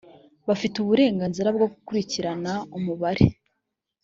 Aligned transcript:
bafite 0.47 0.75
uburenganzira 0.79 1.49
bwo 1.55 1.67
gukurikirana 1.73 2.51
umubare 2.77 3.25